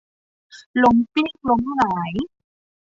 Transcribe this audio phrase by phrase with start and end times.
[0.83, 2.13] ล้มกลิ้งล้มหงาย